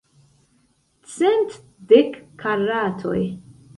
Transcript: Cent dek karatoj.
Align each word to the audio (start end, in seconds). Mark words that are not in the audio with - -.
Cent 1.17 1.51
dek 1.91 2.09
karatoj. 2.41 3.21